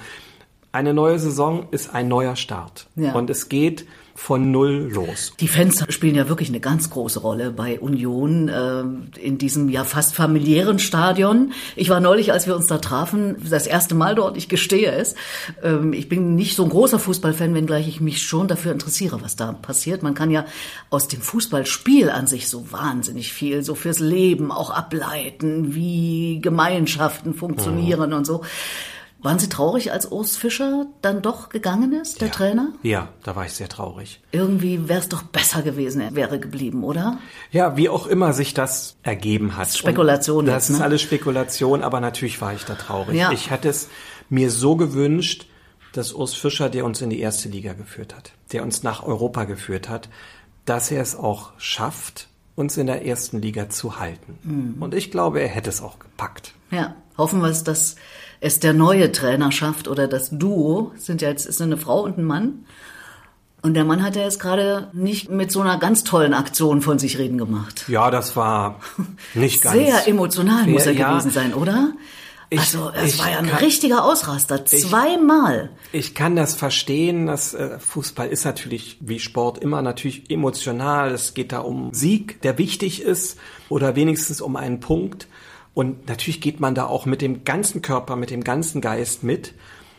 [0.71, 2.87] Eine neue Saison ist ein neuer Start.
[2.95, 3.13] Ja.
[3.13, 3.85] Und es geht
[4.17, 5.33] von null los.
[5.41, 9.83] Die Fans spielen ja wirklich eine ganz große Rolle bei Union äh, in diesem ja
[9.83, 11.51] fast familiären Stadion.
[11.75, 15.15] Ich war neulich, als wir uns da trafen, das erste Mal dort, ich gestehe es.
[15.61, 19.35] Ähm, ich bin nicht so ein großer Fußballfan, wenngleich ich mich schon dafür interessiere, was
[19.35, 20.01] da passiert.
[20.01, 20.45] Man kann ja
[20.89, 27.33] aus dem Fußballspiel an sich so wahnsinnig viel, so fürs Leben auch ableiten, wie Gemeinschaften
[27.33, 28.15] funktionieren mhm.
[28.15, 28.43] und so.
[29.25, 32.33] Waren Sie traurig, als Urs Fischer dann doch gegangen ist, der ja.
[32.35, 32.73] Trainer?
[32.83, 34.21] Ja, da war ich sehr traurig.
[34.31, 37.17] Irgendwie wäre es doch besser gewesen, er wäre geblieben, oder?
[37.49, 39.69] Ja, wie auch immer sich das ergeben hat.
[39.69, 40.41] Spekulation.
[40.41, 40.75] Und das jetzt, ne?
[40.75, 43.17] ist alles Spekulation, aber natürlich war ich da traurig.
[43.17, 43.31] Ja.
[43.31, 43.89] Ich hätte es
[44.29, 45.47] mir so gewünscht,
[45.93, 49.45] dass Urs Fischer, der uns in die erste Liga geführt hat, der uns nach Europa
[49.45, 50.07] geführt hat,
[50.65, 54.37] dass er es auch schafft, uns in der ersten Liga zu halten.
[54.43, 54.83] Mhm.
[54.83, 56.53] Und ich glaube, er hätte es auch gepackt.
[56.69, 57.95] Ja, hoffen wir es, dass
[58.45, 62.19] es der neue Trainer schafft oder das Duo, sind ja jetzt ist eine Frau und
[62.19, 62.65] ein Mann.
[63.63, 66.99] Und der Mann hat ja jetzt gerade nicht mit so einer ganz tollen Aktion von
[66.99, 67.85] sich reden gemacht.
[67.87, 68.79] Ja, das war
[69.33, 69.75] nicht ganz.
[69.75, 71.93] Sehr emotional sehr, muss er ja, gewesen sein, oder?
[72.51, 75.71] Ich, also es war ja ein kann, richtiger Ausraster, zweimal.
[75.91, 81.11] Ich, ich, kann das verstehen, dass äh, Fußball ist natürlich wie Sport immer natürlich emotional.
[81.11, 85.25] Es geht da um Sieg, der wichtig ist oder wenigstens um einen Punkt.
[85.75, 89.53] Und natürlich geht man da auch mit dem ganzen Körper, mit dem ganzen Geist mit.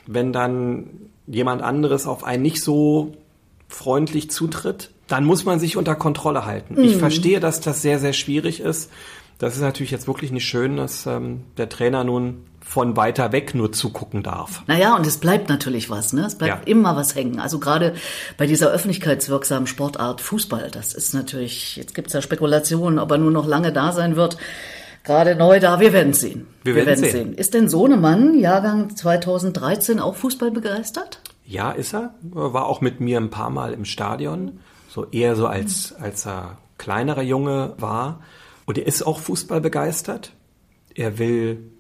[0.07, 0.89] Wenn dann
[1.27, 3.13] jemand anderes auf einen nicht so
[3.69, 6.75] freundlich zutritt, dann muss man sich unter Kontrolle halten.
[6.75, 6.83] Mhm.
[6.83, 8.91] Ich verstehe, dass das sehr, sehr schwierig ist.
[9.39, 13.55] Das ist natürlich jetzt wirklich nicht schön, dass ähm, der Trainer nun von weiter weg
[13.55, 14.63] nur zugucken darf.
[14.67, 16.25] Naja, und es bleibt natürlich was, ne?
[16.25, 16.73] Es bleibt ja.
[16.73, 17.39] immer was hängen.
[17.39, 17.95] Also gerade
[18.39, 23.31] bei dieser öffentlichkeitswirksamen Sportart Fußball, das ist natürlich, jetzt gibt's ja Spekulationen, ob er nur
[23.31, 24.39] noch lange da sein wird
[25.07, 25.81] gerade neu da.
[25.81, 26.47] Wir werden sehen.
[26.63, 27.13] Wir, Wir werden, sehen.
[27.13, 27.35] sehen.
[27.35, 31.21] Ist denn Sohnemann, Jahrgang 2013, auch Fußball begeistert?
[31.47, 32.15] Ja, ist er.
[32.23, 34.61] War auch mit mir ein paar Mal im Stadion.
[34.89, 38.21] So eher so als, als er kleinerer Junge war.
[38.67, 40.33] Und er ist auch Fußball begeistert.
[40.95, 41.71] Er will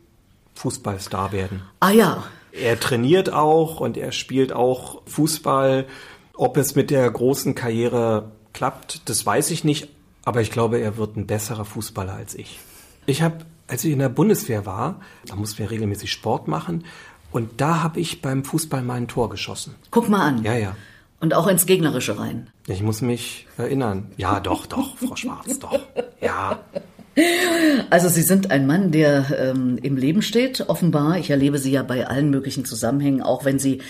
[0.54, 1.62] Fußballstar werden.
[1.80, 2.24] Ah ja.
[2.52, 5.86] Er trainiert auch und er spielt auch Fußball.
[6.34, 9.88] Ob es mit der großen Karriere klappt, das weiß ich nicht.
[10.24, 12.58] Aber ich glaube, er wird ein besserer Fußballer als ich.
[13.06, 13.38] Ich habe,
[13.68, 16.84] als ich in der Bundeswehr war, da mussten wir regelmäßig Sport machen
[17.30, 19.74] und da habe ich beim Fußball mal ein Tor geschossen.
[19.90, 20.42] Guck mal an.
[20.42, 20.76] Ja, ja.
[21.20, 22.50] Und auch ins Gegnerische rein.
[22.66, 24.08] Ich muss mich erinnern.
[24.16, 25.78] Ja, doch, doch, Frau Schwarz, doch.
[26.20, 26.60] Ja.
[27.88, 31.18] Also Sie sind ein Mann, der ähm, im Leben steht, offenbar.
[31.18, 33.80] Ich erlebe Sie ja bei allen möglichen Zusammenhängen, auch wenn Sie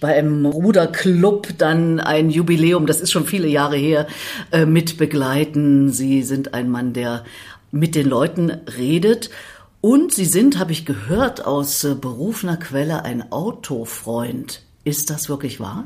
[0.00, 4.06] bei einem Ruderclub dann ein Jubiläum, das ist schon viele Jahre her,
[4.50, 5.92] äh, mit begleiten.
[5.92, 7.24] Sie sind ein Mann, der
[7.70, 9.30] mit den Leuten redet.
[9.80, 14.62] Und Sie sind, habe ich gehört, aus äh, berufener Quelle ein Autofreund.
[14.84, 15.84] Ist das wirklich wahr?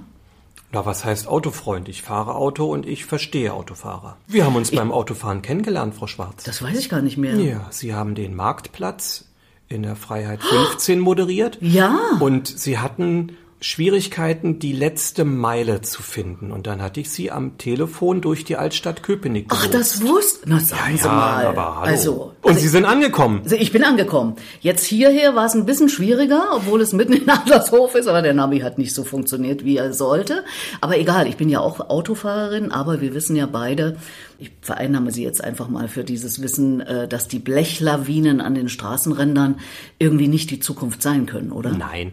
[0.72, 1.88] Na, was heißt Autofreund?
[1.88, 4.16] Ich fahre Auto und ich verstehe Autofahrer.
[4.26, 6.42] Wir haben uns ich, beim Autofahren kennengelernt, Frau Schwarz.
[6.42, 7.36] Das weiß ich gar nicht mehr.
[7.36, 9.26] Ja, Sie haben den Marktplatz
[9.68, 11.58] in der Freiheit 15 moderiert.
[11.60, 12.18] Ja.
[12.18, 16.52] Und Sie hatten Schwierigkeiten, die letzte Meile zu finden.
[16.52, 19.46] Und dann hatte ich sie am Telefon durch die Altstadt Köpenick.
[19.48, 20.40] Ach, das wusste...
[20.46, 21.46] Na, sagen ja, Sie ja, mal.
[21.46, 21.86] Aber hallo.
[21.86, 23.40] Also, Und also Sie sind angekommen.
[23.42, 24.36] Also ich bin angekommen.
[24.60, 28.34] Jetzt hierher war es ein bisschen schwieriger, obwohl es mitten in Adlershof ist, aber der
[28.34, 30.44] Navi hat nicht so funktioniert, wie er sollte.
[30.82, 33.96] Aber egal, ich bin ja auch Autofahrerin, aber wir wissen ja beide,
[34.38, 38.68] ich vereinnahme sie jetzt einfach mal für dieses Wissen, äh, dass die Blechlawinen an den
[38.68, 39.58] Straßenrändern
[39.98, 41.70] irgendwie nicht die Zukunft sein können, oder?
[41.70, 42.12] Nein.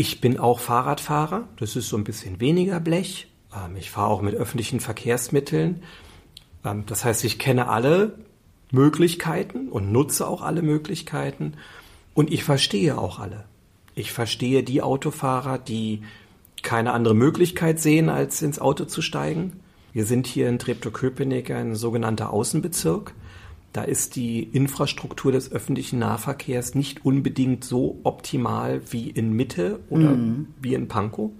[0.00, 1.46] Ich bin auch Fahrradfahrer.
[1.56, 3.28] Das ist so ein bisschen weniger Blech.
[3.54, 5.82] Ähm, ich fahre auch mit öffentlichen Verkehrsmitteln.
[6.64, 8.14] Ähm, das heißt, ich kenne alle
[8.70, 11.52] Möglichkeiten und nutze auch alle Möglichkeiten.
[12.14, 13.44] Und ich verstehe auch alle.
[13.94, 16.00] Ich verstehe die Autofahrer, die
[16.62, 19.60] keine andere Möglichkeit sehen, als ins Auto zu steigen.
[19.92, 23.12] Wir sind hier in Treptow-Köpenick ein sogenannter Außenbezirk.
[23.72, 30.10] Da ist die Infrastruktur des öffentlichen Nahverkehrs nicht unbedingt so optimal wie in Mitte oder
[30.10, 30.48] mhm.
[30.60, 31.30] wie in Pankow.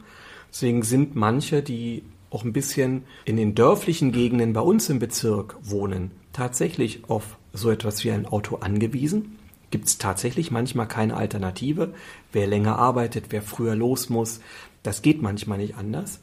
[0.50, 5.56] Deswegen sind manche, die auch ein bisschen in den dörflichen Gegenden bei uns im Bezirk
[5.62, 9.36] wohnen, tatsächlich auf so etwas wie ein Auto angewiesen.
[9.70, 11.94] Gibt es tatsächlich manchmal keine Alternative.
[12.32, 14.40] Wer länger arbeitet, wer früher los muss,
[14.82, 16.20] das geht manchmal nicht anders.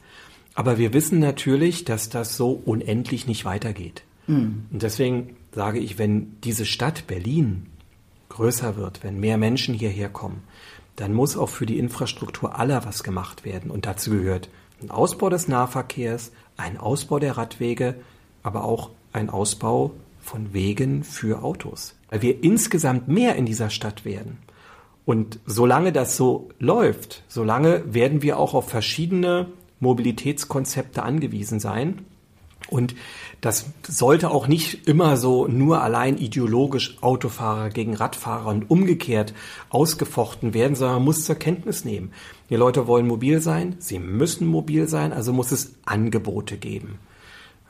[0.54, 4.02] Aber wir wissen natürlich, dass das so unendlich nicht weitergeht.
[4.26, 4.66] Mhm.
[4.72, 7.66] Und deswegen sage ich, wenn diese Stadt Berlin
[8.28, 10.42] größer wird, wenn mehr Menschen hierher kommen,
[10.96, 13.70] dann muss auch für die Infrastruktur aller was gemacht werden.
[13.70, 14.48] Und dazu gehört
[14.82, 17.94] ein Ausbau des Nahverkehrs, ein Ausbau der Radwege,
[18.42, 21.94] aber auch ein Ausbau von Wegen für Autos.
[22.10, 24.38] Weil wir insgesamt mehr in dieser Stadt werden.
[25.04, 29.46] Und solange das so läuft, solange werden wir auch auf verschiedene
[29.80, 32.04] Mobilitätskonzepte angewiesen sein.
[32.68, 32.94] Und
[33.40, 39.32] das sollte auch nicht immer so nur allein ideologisch Autofahrer gegen Radfahrer und umgekehrt
[39.70, 42.12] ausgefochten werden, sondern man muss zur Kenntnis nehmen.
[42.50, 46.98] Die Leute wollen mobil sein, sie müssen mobil sein, also muss es Angebote geben.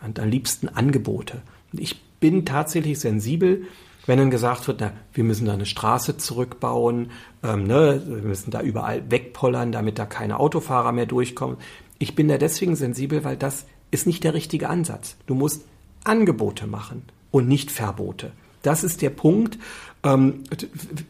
[0.05, 1.43] Und am liebsten Angebote.
[1.73, 3.65] Und ich bin tatsächlich sensibel,
[4.07, 7.11] wenn dann gesagt wird, na, wir müssen da eine Straße zurückbauen,
[7.43, 11.59] ähm, ne, wir müssen da überall wegpollern, damit da keine Autofahrer mehr durchkommen.
[11.99, 15.17] Ich bin da deswegen sensibel, weil das ist nicht der richtige Ansatz.
[15.27, 15.63] Du musst
[16.05, 18.33] Angebote machen und nicht Verbote.
[18.63, 19.59] Das ist der Punkt.
[20.03, 20.45] Ähm,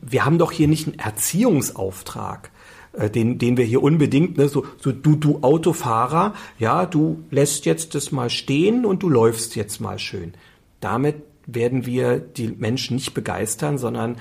[0.00, 2.50] wir haben doch hier nicht einen Erziehungsauftrag,
[2.92, 7.66] äh, den, den wir hier unbedingt, ne, so, so du, du Autofahrer, ja, du lässt
[7.66, 10.34] jetzt das mal stehen und du läufst jetzt mal schön.
[10.80, 14.16] Damit werden wir die Menschen nicht begeistern, sondern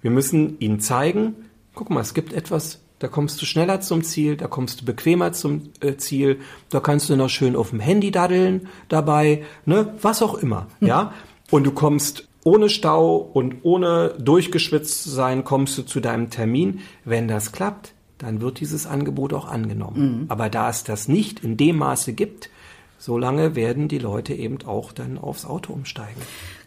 [0.00, 1.34] wir müssen ihnen zeigen,
[1.74, 5.32] guck mal, es gibt etwas da kommst du schneller zum Ziel, da kommst du bequemer
[5.32, 10.22] zum äh, Ziel, da kannst du noch schön auf dem Handy daddeln dabei, ne, was
[10.22, 10.88] auch immer, hm.
[10.88, 11.12] ja.
[11.50, 16.80] Und du kommst ohne Stau und ohne durchgeschwitzt zu sein, kommst du zu deinem Termin.
[17.04, 20.20] Wenn das klappt, dann wird dieses Angebot auch angenommen.
[20.22, 20.24] Mhm.
[20.28, 22.50] Aber da es das nicht in dem Maße gibt,
[22.98, 26.20] solange werden die Leute eben auch dann aufs Auto umsteigen.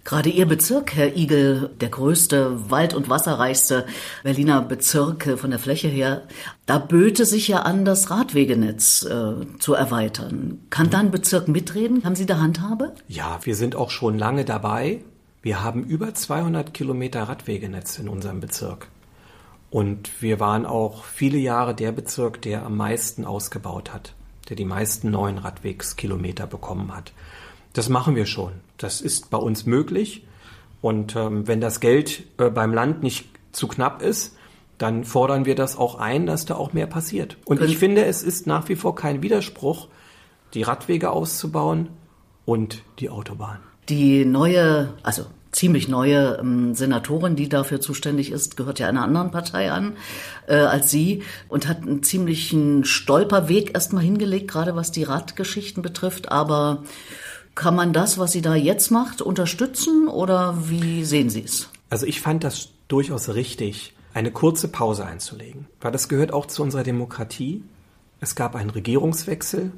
[0.04, 3.86] Gerade Ihr Bezirk, Herr Igel, der größte, wald- und wasserreichste
[4.24, 6.24] Berliner Bezirk von der Fläche her,
[6.66, 10.60] da böte sich ja an, das Radwegenetz äh, zu erweitern.
[10.70, 12.04] Kann da ein Bezirk mitreden?
[12.04, 12.94] Haben Sie da Handhabe?
[13.08, 15.00] Ja, wir sind auch schon lange dabei.
[15.42, 18.88] Wir haben über 200 Kilometer Radwegenetz in unserem Bezirk.
[19.70, 24.14] Und wir waren auch viele Jahre der Bezirk, der am meisten ausgebaut hat,
[24.50, 27.14] der die meisten neuen Radwegskilometer bekommen hat.
[27.72, 28.52] Das machen wir schon.
[28.84, 30.26] Das ist bei uns möglich.
[30.82, 34.36] Und ähm, wenn das Geld äh, beim Land nicht zu knapp ist,
[34.78, 37.38] dann fordern wir das auch ein, dass da auch mehr passiert.
[37.46, 39.88] Und ich finde, es ist nach wie vor kein Widerspruch,
[40.54, 41.90] die Radwege auszubauen
[42.46, 43.60] und die Autobahn.
[43.88, 49.32] Die neue, also ziemlich neue ähm, Senatorin, die dafür zuständig ist, gehört ja einer anderen
[49.32, 49.96] Partei an
[50.48, 56.32] äh, als sie und hat einen ziemlichen Stolperweg erstmal hingelegt, gerade was die Radgeschichten betrifft.
[56.32, 56.84] Aber
[57.56, 61.70] kann man das, was sie da jetzt macht, unterstützen oder wie sehen Sie es?
[61.90, 66.64] Also ich fand das durchaus richtig, eine kurze Pause einzulegen, weil das gehört auch zu
[66.64, 67.64] unserer Demokratie.
[68.20, 69.72] Es gab einen Regierungswechsel,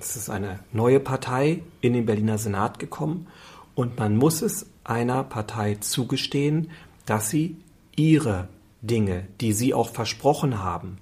[0.00, 3.26] es ist eine neue Partei in den Berliner Senat gekommen
[3.74, 6.70] Und man muss es einer Partei zugestehen,
[7.06, 7.56] dass sie
[7.94, 8.48] ihre
[8.82, 10.98] Dinge, die sie auch versprochen haben,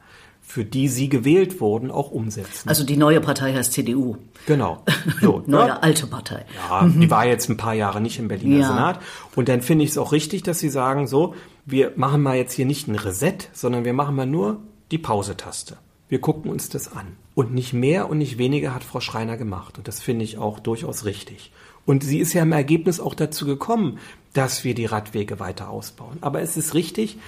[0.46, 2.68] für die sie gewählt wurden, auch umsetzen.
[2.68, 4.16] Also die neue Partei heißt CDU.
[4.46, 4.84] Genau.
[5.20, 5.82] So, neue ne?
[5.82, 6.44] alte Partei.
[6.68, 8.68] Ja, die war jetzt ein paar Jahre nicht im Berliner Ja.
[8.68, 9.00] Senat.
[9.34, 12.52] Und dann finde ich es auch richtig, dass sie sagen, so, wir machen mal jetzt
[12.52, 14.60] hier nicht ein Reset, sondern wir machen mal nur
[14.92, 15.78] die Pause-Taste.
[16.08, 17.16] Wir gucken uns das an.
[17.34, 19.78] Und nicht mehr und nicht weniger hat Frau Schreiner gemacht.
[19.78, 21.50] Und das finde ich auch durchaus richtig.
[21.86, 23.98] Und sie ist ja im Ergebnis auch dazu gekommen,
[24.32, 26.18] dass wir die Radwege weiter ausbauen.
[26.20, 27.18] Aber es ist richtig,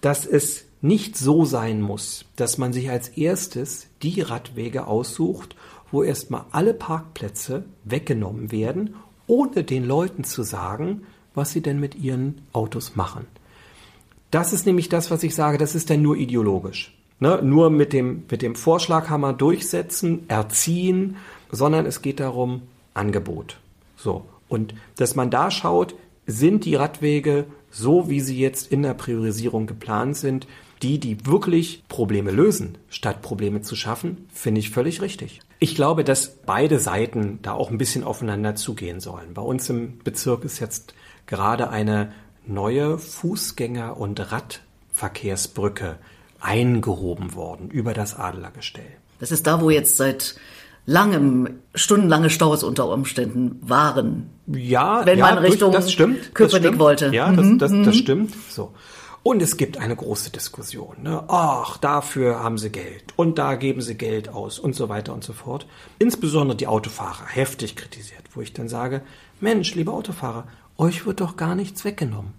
[0.00, 5.56] dass es nicht so sein muss, dass man sich als erstes die Radwege aussucht,
[5.90, 8.94] wo erstmal alle Parkplätze weggenommen werden,
[9.26, 11.02] ohne den Leuten zu sagen,
[11.34, 13.26] was sie denn mit ihren Autos machen.
[14.30, 16.96] Das ist nämlich das, was ich sage, das ist dann nur ideologisch.
[17.20, 17.40] Ne?
[17.42, 21.16] Nur mit dem, mit dem Vorschlaghammer durchsetzen, erziehen,
[21.50, 22.62] sondern es geht darum,
[22.94, 23.58] Angebot.
[23.96, 24.24] So.
[24.48, 25.94] Und dass man da schaut,
[26.26, 30.46] sind die Radwege so, wie sie jetzt in der Priorisierung geplant sind,
[30.86, 35.40] die, die wirklich Probleme lösen, statt Probleme zu schaffen, finde ich völlig richtig.
[35.58, 39.34] Ich glaube, dass beide Seiten da auch ein bisschen aufeinander zugehen sollen.
[39.34, 40.94] Bei uns im Bezirk ist jetzt
[41.26, 42.12] gerade eine
[42.46, 45.96] neue Fußgänger- und Radverkehrsbrücke
[46.40, 48.84] eingehoben worden über das Adlergestell.
[49.18, 50.36] Das ist da, wo jetzt seit
[50.84, 54.30] langem stundenlange Staus unter Umständen waren.
[54.46, 56.78] Ja, Wenn ja, man Richtung das stimmt, Köpenick das stimmt.
[56.78, 57.08] wollte.
[57.08, 58.32] Mhm, Ja, das, das, das stimmt.
[58.50, 58.72] So.
[59.26, 60.98] Und es gibt eine große Diskussion.
[61.02, 61.24] Ne?
[61.26, 65.24] Ach, dafür haben sie Geld und da geben sie Geld aus und so weiter und
[65.24, 65.66] so fort.
[65.98, 69.02] Insbesondere die Autofahrer heftig kritisiert, wo ich dann sage,
[69.40, 70.46] Mensch, liebe Autofahrer,
[70.78, 72.34] euch wird doch gar nichts weggenommen.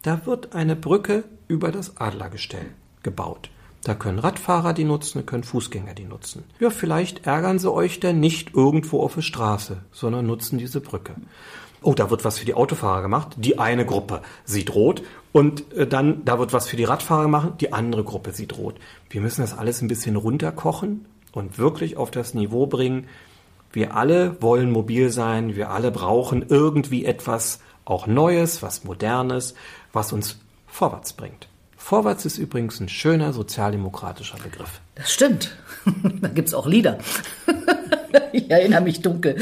[0.00, 2.70] Da wird eine Brücke über das Adlergestell
[3.02, 3.50] gebaut.
[3.84, 6.44] Da können Radfahrer die nutzen, können Fußgänger die nutzen.
[6.58, 11.16] Ja, vielleicht ärgern sie euch dann nicht irgendwo auf der Straße, sondern nutzen diese Brücke.
[11.82, 13.28] Oh, da wird was für die Autofahrer gemacht.
[13.36, 17.54] Die eine Gruppe sieht rot und äh, dann da wird was für die Radfahrer machen.
[17.60, 18.76] Die andere Gruppe sieht rot.
[19.08, 23.06] Wir müssen das alles ein bisschen runterkochen und wirklich auf das Niveau bringen.
[23.72, 25.56] Wir alle wollen mobil sein.
[25.56, 29.54] Wir alle brauchen irgendwie etwas auch Neues, was Modernes,
[29.92, 31.48] was uns vorwärts bringt.
[31.76, 34.80] Vorwärts ist übrigens ein schöner sozialdemokratischer Begriff.
[34.96, 35.56] Das stimmt.
[36.20, 36.98] da gibt's auch Lieder.
[38.32, 39.36] ich erinnere mich dunkel.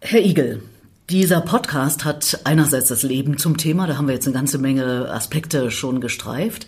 [0.00, 0.62] Herr Igel,
[1.08, 5.10] dieser Podcast hat einerseits das Leben zum Thema, da haben wir jetzt eine ganze Menge
[5.10, 6.66] Aspekte schon gestreift,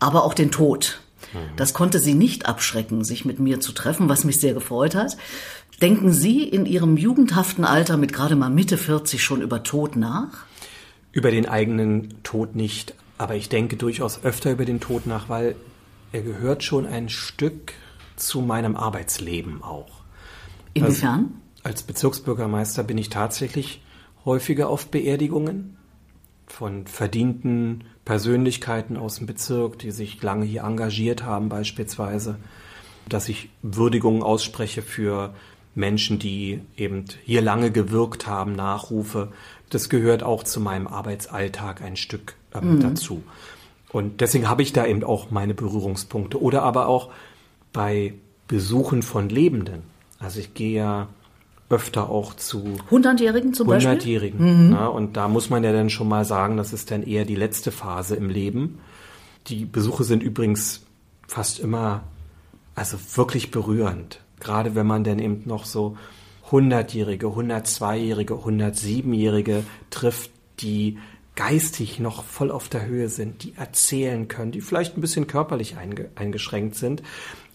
[0.00, 1.00] aber auch den Tod.
[1.56, 5.16] Das konnte Sie nicht abschrecken, sich mit mir zu treffen, was mich sehr gefreut hat.
[5.82, 10.46] Denken Sie in Ihrem jugendhaften Alter mit gerade mal Mitte 40 schon über Tod nach?
[11.12, 15.56] Über den eigenen Tod nicht, aber ich denke durchaus öfter über den Tod nach, weil
[16.12, 17.72] er gehört schon ein Stück
[18.16, 20.02] zu meinem Arbeitsleben auch.
[20.74, 21.40] Inwiefern?
[21.64, 23.82] Als Bezirksbürgermeister bin ich tatsächlich
[24.26, 25.78] häufiger auf Beerdigungen
[26.46, 32.36] von verdienten Persönlichkeiten aus dem Bezirk, die sich lange hier engagiert haben beispielsweise,
[33.08, 35.34] dass ich Würdigungen ausspreche für
[35.74, 39.32] Menschen, die eben hier lange gewirkt haben, Nachrufe.
[39.70, 43.22] Das gehört auch zu meinem Arbeitsalltag ein Stück ähm, dazu.
[43.90, 46.42] Und deswegen habe ich da eben auch meine Berührungspunkte.
[46.42, 47.10] Oder aber auch
[47.72, 48.12] bei
[48.48, 49.82] Besuchen von Lebenden.
[50.18, 51.08] Also ich gehe ja
[51.74, 53.92] öfter auch zu 100-Jährigen zum Beispiel?
[53.92, 54.72] 100-Jährigen.
[54.72, 57.34] Ja, und da muss man ja dann schon mal sagen, das ist dann eher die
[57.34, 58.78] letzte Phase im Leben.
[59.48, 60.82] Die Besuche sind übrigens
[61.26, 62.04] fast immer,
[62.74, 64.20] also wirklich berührend.
[64.40, 65.96] Gerade wenn man dann eben noch so
[66.50, 70.98] 100-Jährige, 102-Jährige, 107-Jährige trifft, die
[71.36, 75.76] geistig noch voll auf der Höhe sind, die erzählen können, die vielleicht ein bisschen körperlich
[75.76, 77.02] einge eingeschränkt sind.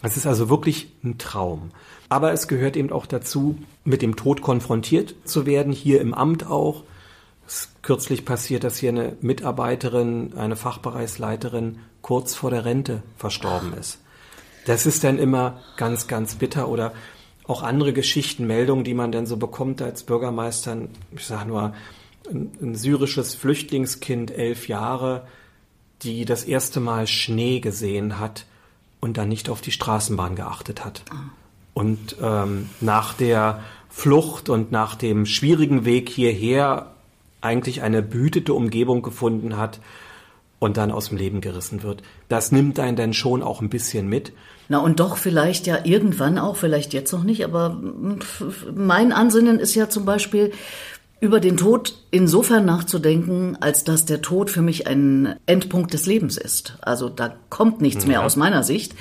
[0.02, 1.72] Es ist also wirklich ein Traum.
[2.10, 6.48] Aber es gehört eben auch dazu, mit dem Tod konfrontiert zu werden, hier im Amt
[6.48, 6.84] auch.
[7.48, 13.74] Es ist kürzlich passiert, dass hier eine Mitarbeiterin, eine Fachbereichsleiterin kurz vor der Rente verstorben
[13.74, 14.00] ist.
[14.65, 16.94] Das ist dann immer ganz, ganz bitter oder
[17.46, 20.78] auch andere Geschichten, Meldungen, die man dann so bekommt als Bürgermeister.
[21.15, 21.74] Ich sage nur,
[22.30, 25.28] ein, ein syrisches Flüchtlingskind, elf Jahre,
[26.04, 28.46] die das erste Mal Schnee gesehen hat
[29.00, 31.04] und dann nicht auf die Straßenbahn geachtet hat.
[31.74, 36.92] Und ähm, nach der Flucht und nach dem schwierigen Weg hierher
[37.42, 39.80] eigentlich eine behütete Umgebung gefunden hat
[40.60, 42.04] und dann aus dem Leben gerissen wird.
[42.28, 44.34] Das nimmt einen dann schon auch ein bisschen mit.
[44.68, 47.82] Na und doch vielleicht ja irgendwann auch, vielleicht jetzt noch nicht, aber
[48.76, 50.52] mein Ansinnen ist ja zum Beispiel,
[51.22, 56.38] über den Tod insofern nachzudenken, als dass der Tod für mich ein Endpunkt des Lebens
[56.38, 56.78] ist.
[56.82, 58.96] Also da kommt nichts mehr aus meiner Sicht.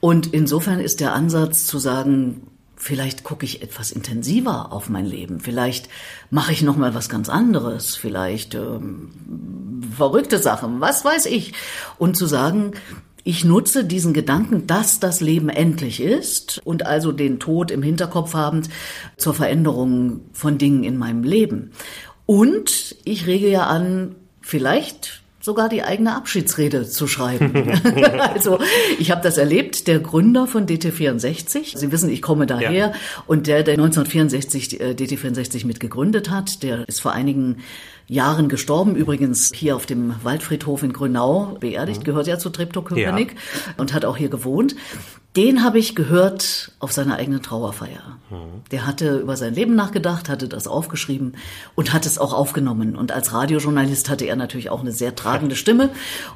[0.00, 2.46] Und insofern ist der Ansatz zu sagen,
[2.76, 5.90] vielleicht gucke ich etwas intensiver auf mein Leben, vielleicht
[6.30, 9.10] mache ich noch mal was ganz anderes, vielleicht ähm,
[9.94, 11.52] verrückte Sachen, was weiß ich.
[11.98, 12.72] Und zu sagen,
[13.24, 18.34] ich nutze diesen Gedanken, dass das Leben endlich ist und also den Tod im Hinterkopf
[18.34, 18.68] habend
[19.16, 21.72] zur Veränderung von Dingen in meinem Leben.
[22.26, 27.72] Und ich rege ja an, vielleicht sogar die eigene Abschiedsrede zu schreiben.
[28.20, 28.58] also
[28.98, 32.92] ich habe das erlebt, der Gründer von DT64, Sie wissen, ich komme daher, ja.
[33.26, 37.58] und der, der 1964 äh, DT64 mitgegründet hat, der ist vor einigen
[38.10, 42.04] Jahren gestorben, übrigens hier auf dem Waldfriedhof in Grünau beerdigt, mhm.
[42.04, 43.74] gehört ja zu Treptow-Köpenick ja.
[43.76, 44.74] und hat auch hier gewohnt.
[45.36, 48.18] Den habe ich gehört auf seiner eigenen Trauerfeier.
[48.30, 48.64] Mhm.
[48.72, 51.36] Der hatte über sein Leben nachgedacht, hatte das aufgeschrieben
[51.76, 52.96] und hat es auch aufgenommen.
[52.96, 55.90] Und als Radiojournalist hatte er natürlich auch eine sehr tragende Stimme.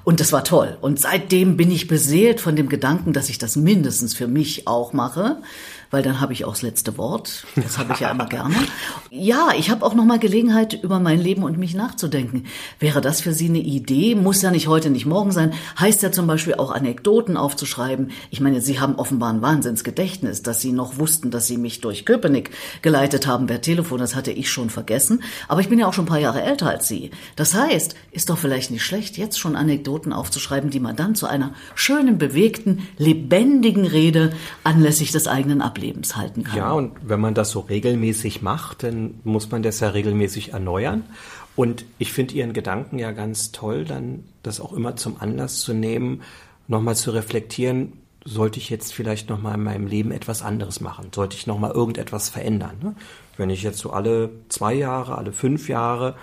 [0.05, 0.79] Und das war toll.
[0.81, 4.93] Und seitdem bin ich beseelt von dem Gedanken, dass ich das mindestens für mich auch
[4.93, 5.39] mache
[5.95, 7.47] weil dann habe ich auch das letzte Wort.
[7.55, 8.57] Das habe ich ja immer gerne.
[9.11, 12.47] Ja, ich habe auch noch mal Gelegenheit, über mein Leben und mich nachzudenken.
[12.81, 14.17] Wäre das für Sie eine Idee?
[14.17, 15.53] Muss ja nicht heute, nicht morgen sein.
[15.79, 18.11] Heißt ja zum Beispiel auch Anekdoten aufzuschreiben.
[18.31, 22.05] Ich meine, Sie haben offenbar ein Wahnsinnsgedächtnis, dass Sie noch wussten, dass Sie mich durch
[22.05, 22.51] Köpenick
[22.83, 24.01] geleitet haben per Telefon.
[24.01, 25.23] Das hatte ich schon vergessen.
[25.47, 27.13] Aber ich bin ja auch schon ein paar Jahre älter als Sie.
[27.37, 31.29] Das heißt, ist doch vielleicht nicht schlecht, jetzt schon Anekdoten aufzuschreiben, die man dann zu
[31.29, 34.33] einer schönen, bewegten, lebendigen Rede
[34.65, 35.84] anlässlich des eigenen ablegt.
[35.85, 36.57] Lebens halten kann.
[36.57, 41.05] Ja, und wenn man das so regelmäßig macht, dann muss man das ja regelmäßig erneuern.
[41.57, 45.75] Und ich finde Ihren Gedanken ja ganz toll, dann das auch immer zum Anlass zu
[45.75, 46.23] nehmen,
[46.67, 47.93] nochmal zu reflektieren,
[48.25, 51.09] sollte ich jetzt vielleicht nochmal in meinem Leben etwas anderes machen?
[51.15, 52.77] Sollte ich nochmal irgendetwas verändern?
[52.83, 52.95] Ne?
[53.37, 56.15] Wenn ich jetzt so alle zwei Jahre, alle fünf Jahre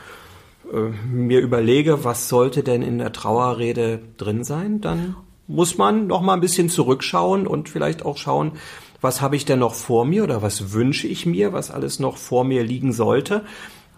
[0.74, 5.16] äh, mir überlege, was sollte denn in der Trauerrede drin sein, dann
[5.48, 8.54] muss man nochmal ein bisschen zurückschauen und vielleicht auch schauen,
[9.02, 12.18] was habe ich denn noch vor mir oder was wünsche ich mir, was alles noch
[12.18, 13.44] vor mir liegen sollte.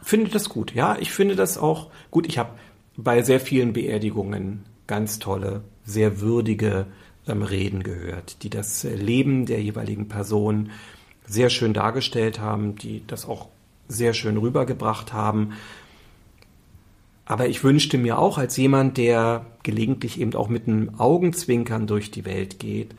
[0.01, 0.73] Finde das gut.
[0.73, 2.25] Ja, ich finde das auch gut.
[2.27, 2.51] Ich habe
[2.95, 6.87] bei sehr vielen Beerdigungen ganz tolle, sehr würdige
[7.27, 10.71] ähm, Reden gehört, die das Leben der jeweiligen Person
[11.25, 13.47] sehr schön dargestellt haben, die das auch
[13.87, 15.53] sehr schön rübergebracht haben.
[17.25, 22.11] Aber ich wünschte mir auch als jemand, der gelegentlich eben auch mit einem Augenzwinkern durch
[22.11, 22.93] die Welt geht,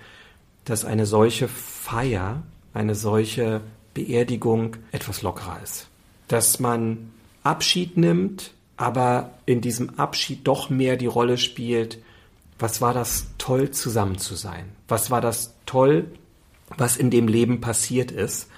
[0.65, 3.61] dass eine solche Feier, eine solche
[3.93, 5.89] Beerdigung etwas lockerer ist.
[6.29, 11.99] Dass man Abschied nimmt, aber in diesem Abschied doch mehr die Rolle spielt,
[12.59, 14.65] was war das toll zusammen zu sein?
[14.89, 16.07] Was war das toll,
[16.77, 18.49] was in dem Leben passiert ist?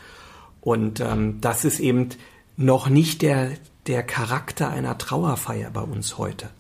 [0.61, 2.11] Und ähm, das ist eben
[2.57, 3.53] noch nicht der,
[3.87, 6.51] der Charakter einer Trauerfeier bei uns heute.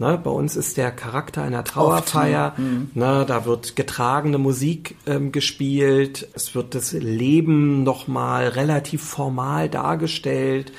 [0.00, 2.52] Ne, bei uns ist der Charakter einer Trauerfeier.
[2.52, 2.90] Oft, mhm.
[2.94, 6.28] ne, da wird getragene Musik ähm, gespielt.
[6.34, 10.72] Es wird das Leben nochmal relativ formal dargestellt.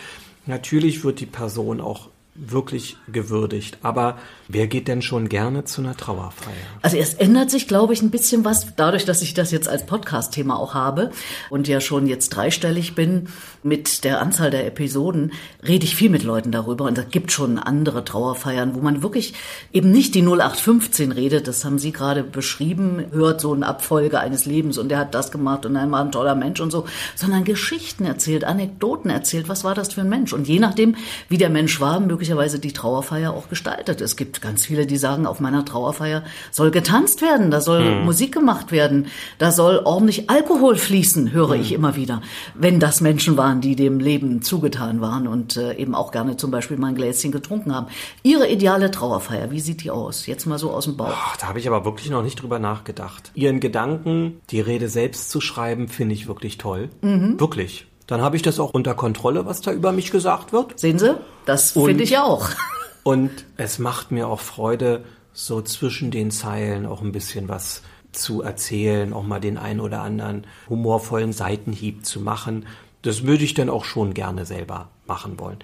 [0.46, 3.80] Natürlich wird die Person auch wirklich gewürdigt.
[3.84, 4.18] Aber
[4.50, 6.54] wer geht denn schon gerne zu einer Trauerfeier?
[6.82, 9.86] Also es ändert sich, glaube ich, ein bisschen was, dadurch, dass ich das jetzt als
[9.86, 11.12] Podcast-Thema auch habe
[11.52, 13.28] und ja schon jetzt dreistellig bin
[13.62, 15.34] mit der Anzahl der Episoden,
[15.66, 16.86] rede ich viel mit Leuten darüber.
[16.86, 19.36] Und es gibt schon andere Trauerfeiern, wo man wirklich
[19.72, 24.46] eben nicht die 0815 redet, das haben Sie gerade beschrieben, hört so eine Abfolge eines
[24.46, 27.44] Lebens und der hat das gemacht und er war ein toller Mensch und so, sondern
[27.44, 30.34] Geschichten erzählt, Anekdoten erzählt, was war das für ein Mensch?
[30.34, 30.96] Und je nachdem,
[31.28, 34.02] wie der Mensch war, möglicherweise die Trauerfeier auch gestaltet.
[34.02, 38.06] Es gibt ganz viele, die sagen, auf meiner Trauerfeier soll getanzt werden, da soll mhm.
[38.06, 41.62] Musik gemacht werden, da soll ordentlich Alkohol fließen, höre mhm.
[41.62, 42.22] ich immer wieder.
[42.56, 46.52] Wenn das Menschen waren, die dem Leben zugetan waren und äh, eben auch gerne zum
[46.52, 47.88] Beispiel mal ein Gläschen getrunken haben.
[48.24, 50.26] Ihre ideale Trauerfeier, wie sieht die aus?
[50.26, 51.10] Jetzt mal so aus dem Bauch.
[51.10, 53.32] Oh, da habe ich aber wirklich noch nicht drüber nachgedacht.
[53.34, 56.90] Ihren Gedanken, die Rede selbst zu schreiben, finde ich wirklich toll.
[57.02, 57.40] Mhm.
[57.40, 60.80] Wirklich dann habe ich das auch unter Kontrolle, was da über mich gesagt wird.
[60.80, 62.50] Sehen Sie, das finde ich auch.
[63.10, 68.44] Und es macht mir auch Freude, so zwischen den Zeilen auch ein bisschen was zu
[68.44, 72.68] erzählen, auch mal den einen oder anderen humorvollen Seitenhieb zu machen.
[73.02, 75.58] Das würde ich dann auch schon gerne selber machen wollen.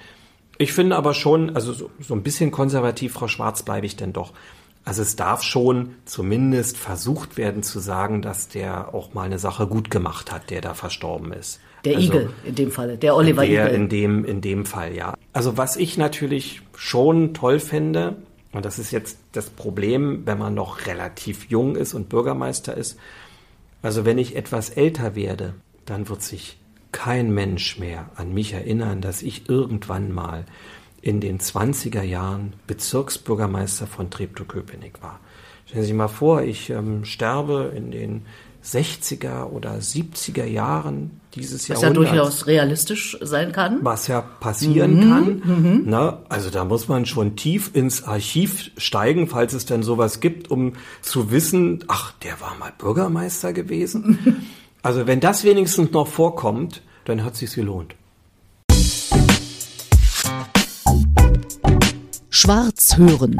[0.57, 4.11] Ich finde aber schon, also so, so ein bisschen konservativ, Frau Schwarz, bleibe ich denn
[4.11, 4.33] doch.
[4.83, 9.67] Also es darf schon zumindest versucht werden zu sagen, dass der auch mal eine Sache
[9.67, 11.59] gut gemacht hat, der da verstorben ist.
[11.85, 13.75] Der also, Igel in dem Fall, der Oliver der Igel.
[13.75, 15.13] In dem, in dem Fall, ja.
[15.33, 18.17] Also was ich natürlich schon toll finde,
[18.51, 22.97] und das ist jetzt das Problem, wenn man noch relativ jung ist und Bürgermeister ist,
[23.81, 25.53] also wenn ich etwas älter werde,
[25.85, 26.57] dann wird sich
[26.91, 30.45] kein Mensch mehr an mich erinnern, dass ich irgendwann mal
[31.01, 35.19] in den 20er Jahren Bezirksbürgermeister von Treptow-Köpenick war.
[35.65, 38.25] Stellen Sie sich mal vor, ich ähm, sterbe in den
[38.65, 42.05] 60er oder 70er Jahren dieses Was Jahrhunderts.
[42.09, 43.79] ja durchaus realistisch sein kann.
[43.83, 45.83] Was ja passieren Mhm, kann.
[45.85, 50.49] Na, also da muss man schon tief ins Archiv steigen, falls es denn sowas gibt,
[50.49, 54.41] um zu wissen, ach, der war mal Bürgermeister gewesen.
[54.81, 57.95] also wenn das wenigstens noch vorkommt, dann hat sich's gelohnt.
[62.29, 63.37] Schwarz hören.